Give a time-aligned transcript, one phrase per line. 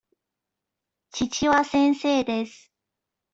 [1.11, 2.71] 父は先生です。